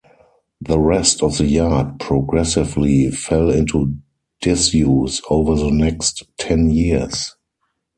The 0.59 0.79
rest 0.79 1.21
of 1.21 1.37
the 1.37 1.45
yard 1.45 1.99
progressively 1.99 3.11
fell 3.11 3.51
into 3.51 3.97
disuse 4.41 5.21
over 5.29 5.53
the 5.53 5.69
next 5.69 6.23
ten 6.39 6.71
years. 6.71 7.35